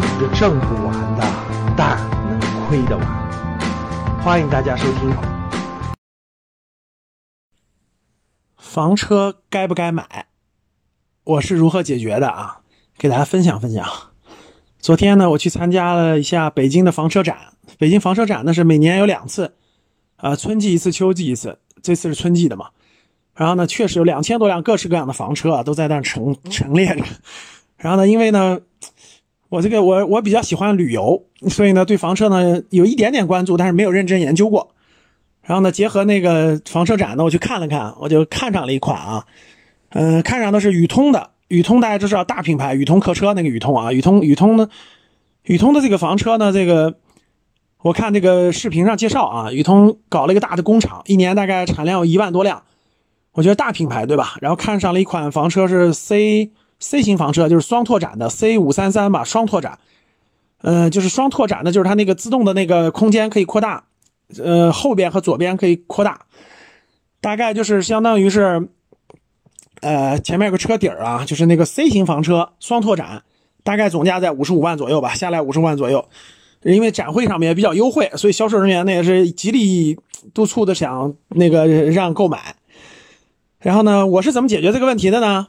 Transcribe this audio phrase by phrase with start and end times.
[0.00, 1.22] 玩也挣不完的，
[1.76, 4.20] 但能亏得完。
[4.22, 5.14] 欢迎大家收听。
[8.56, 10.26] 房车该不该买？
[11.24, 12.60] 我是如何解决的啊？
[12.96, 13.86] 给大家分享分享。
[14.78, 17.36] 昨天呢，我去参加了一下北京的房车展。
[17.78, 19.54] 北京房车展呢是每年有两次，
[20.16, 21.58] 啊，春季一次，秋季一次。
[21.82, 22.70] 这次是春季的嘛？
[23.34, 27.04] 然后呢，确实有两千多辆各式各样的房车啊，都在那陈陈列着。
[27.76, 28.60] 然后呢，因为呢，
[29.50, 34.70] 我这个我我比较喜欢旅游，所以呢，对房车呢有一点点关注，但是没有认真研究过。
[35.42, 39.26] 然后呢，结合那个房车展呢，我去看了看，我就看上了一款啊，
[39.88, 44.68] 嗯，看上的是宇通的，宇通大家都知道大品牌，宇通客车那个宇通啊，宇通宇通呢，
[45.42, 46.94] 宇通的这个房车呢，这个
[47.82, 52.62] 我看这个视频上介绍啊，宇通搞了一个大的工厂，一年大概产量有一万多辆，
[53.32, 54.36] 我觉得大品牌对吧？
[54.40, 56.52] 然后看上了一款房车是 C。
[56.80, 59.78] C 型房车就是双拓展的 C 五三三吧，双拓展，
[60.62, 63.84] 呃，就是双拓展的，就是它那个自动的那个空间可以扩大，
[64.42, 66.22] 呃，后边和左边可以扩大，
[67.20, 68.68] 大概就是相当于是，
[69.82, 73.24] 呃，前面有个车底儿啊，就是那个 C 型房车双拓展，
[73.62, 76.08] 大概总价在五十五万左右吧，下来五十万左右，
[76.62, 79.98] 因为展会上面也比较优惠，所以销售人员呢也是极力
[80.32, 82.56] 督促的想那个让购买，
[83.58, 85.48] 然后呢，我是怎么解决这个问题的呢？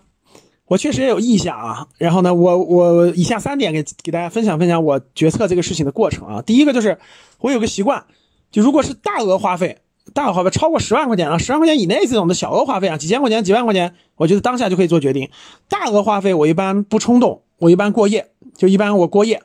[0.71, 6.41] 我确实也有意向啊，然后呢，我我以下三点给给大家分享分享我决策这个事情的过程啊。
[6.41, 6.97] 第一个就是
[7.39, 8.05] 我有个习惯，
[8.51, 9.79] 就如果是大额花费，
[10.13, 15.29] 大额花费超过十万块钱啊，十万块钱以内这种的小额花费啊，几千块钱、几万块钱，我觉得当下就可以做决定。
[15.67, 19.43] 大额花费我一般不冲动，我一般过夜，就一般我过夜，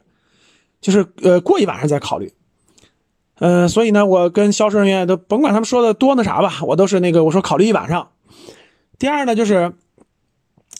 [0.80, 2.32] 就是呃过一晚上再考虑。
[3.40, 8.10] 嗯，所以呢，我跟销售人员都甭管他们说的多那啥吧，我都是那个我说考虑一晚上。
[8.96, 9.72] 第二呢就是。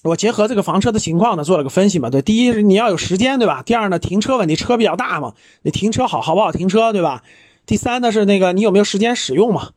[0.06, 2.08] 我结合这个房车的情况呢，做了个分析嘛。
[2.08, 3.62] 对，第一你要有时间，对吧？
[3.64, 7.22] 第二呢，停车问题，车比较大嘛，你停车好好不好停车，对吧？
[7.66, 9.70] 第三呢是那个你有没有时间使用嘛？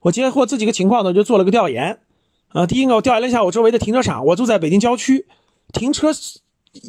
[0.00, 1.98] 我结合这几个情况呢，就做了个调研。
[2.52, 5.26] 呃，第一个我调研了一下我周围的停车场，我住在北京郊区，
[5.72, 6.08] 停车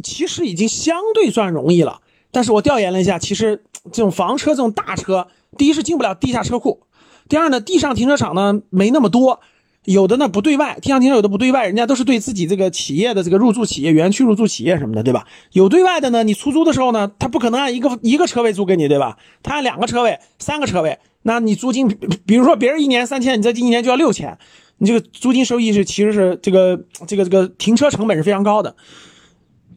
[0.03, 1.99] 其实已经相对算容易了。
[2.31, 5.27] 但是我调研了一下，其实这种房车这种大车，
[5.57, 6.81] 第一是进不了地下车库，
[7.27, 9.41] 第二呢，地上停车场呢没那么多。
[9.87, 15.25] 有的呢不对外，地上停车有的不对外，人家都是对自己这个企业的这个入驻企业、园区入驻企业什么的，对吧？
[15.53, 19.17] 有对外的呢，你出租的时候呢，他不可能按一个一个车位租给你，对吧？
[19.43, 21.87] 他按两个车位、三个车位，那你租金，
[22.25, 24.37] 比如说别人一年三千，你这一年就要六千，
[24.79, 28.75] 你这个租金收益是其实是这个这个这个停车成本是非常高的。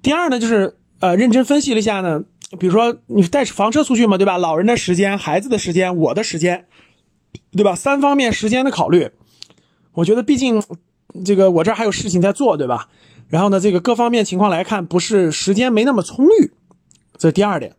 [0.03, 2.25] 第二呢，就是呃认真分析了一下呢，
[2.59, 4.38] 比如说你带房车出去嘛，对吧？
[4.38, 6.66] 老人的时间、孩子的时间、我的时间，
[7.53, 7.76] 对吧？
[7.76, 9.10] 三方面时间的考虑。
[10.00, 10.62] 我觉得，毕竟
[11.27, 12.88] 这个我这儿还有事情在做，对吧？
[13.28, 16.53] 然后呢，这个各方面情况来看，不是时间没那么充裕，
[17.19, 17.77] 这是第二点。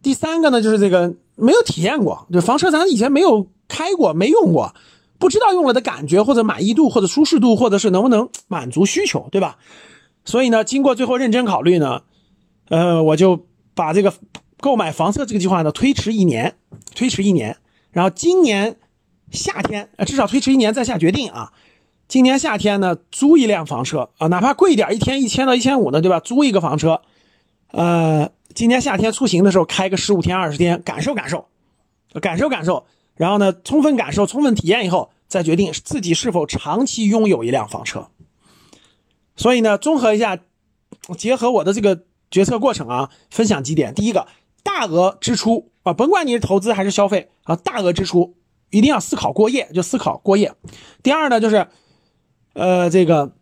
[0.00, 4.74] 第三个呢，就是这个没有体验过，就房车咱以前没有开过，没用过，
[5.18, 9.58] 不知道用了的感觉或者满意度或者舒适度，或者是能不能满足需求，对吧？
[10.24, 12.02] 所以呢，经过最后认真考虑呢，
[12.70, 13.44] 呃，我就
[13.74, 14.14] 把这个
[14.60, 16.56] 购买房车这个计划呢推迟一年，
[16.94, 17.58] 推迟一年，
[17.90, 18.76] 然后今年。
[19.30, 21.52] 夏天，呃，至少推迟一年再下决定啊。
[22.06, 26.18] 今年夏天呢，租一辆房车啊，哪怕贵一点，一天一千到一千五呢，对吧？
[26.20, 27.02] 租一个房车，
[27.72, 31.46] 呃，今年夏天出行的时候开个十五天、二十天，感受感受，
[32.22, 38.08] 感受感受，然后呢，充分感受、充分体验以后，再决定自己是否长期拥有一辆房车。
[39.36, 40.38] 所以呢，综合一下，
[41.18, 44.26] 结合我的这个决策过程啊，分享几点：第一个，
[44.62, 48.34] 大额支出啊，甭管你是投资还是消费啊，大额支出。
[48.70, 50.52] 一定要思考过夜，就思考过夜。
[51.02, 51.68] 第二呢，就是，
[52.52, 53.32] 呃，这个，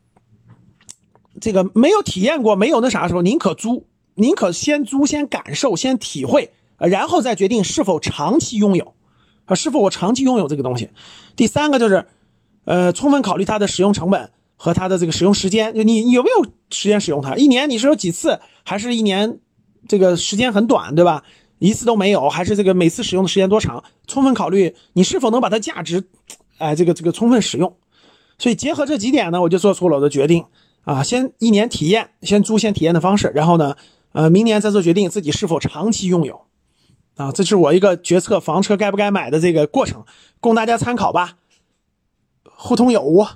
[1.40, 8.94] 这个没有体验过，没有那啥的时候，宁可租，宁可先租，先感受，先体会，然后再决定是否长期拥有，
[9.46, 10.90] 啊，是否我长期拥有这个东西。
[11.34, 12.06] 第三个就是，
[12.64, 17.34] 呃，充分考虑它的使用成本和它的这个使用时间，就你有没有时间使用它？
[17.36, 19.40] 一年你是有几次，还是一年
[19.88, 21.24] 这个时间很短，对吧？
[21.58, 23.82] 一次都没有，还是这个每次使用的时间多长？
[24.06, 26.04] 充分考虑你是否能把它价值，
[26.58, 27.76] 哎，这个这个充分使用。
[28.38, 30.44] 所以结合这几点呢，我就做出了我的决定
[30.84, 33.76] 啊，先一年体验，先租先体验的方式，然后呢，
[34.12, 36.42] 呃，明年再做决定自己是否长期拥有。
[37.16, 40.04] 啊，这是我一个决策房车该不该买的这个过程，
[40.38, 41.38] 供大家参考吧。
[42.44, 43.26] 互通有无。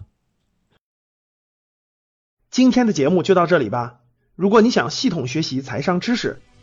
[2.51, 4.01] 今天的节目就到这里吧。
[4.35, 6.43] 如果你想系统学习财商知识，